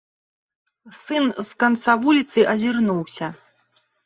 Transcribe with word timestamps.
Сын 1.01 1.25
з 1.49 1.59
канца 1.65 1.91
вуліцы 2.07 2.39
азірнуўся. 2.55 3.27